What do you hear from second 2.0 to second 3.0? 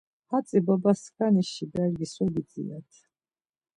so gidzirat?